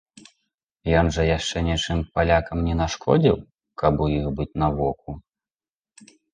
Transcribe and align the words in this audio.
Ён 1.01 1.11
жа 1.17 1.23
яшчэ 1.37 1.57
нічога 1.67 2.07
палякам 2.15 2.57
не 2.69 2.75
нашкодзіў, 2.81 3.37
каб 3.85 3.93
у 4.07 4.11
іх 4.17 4.25
быць 4.41 4.51
на 4.65 4.73
воку? 4.81 5.11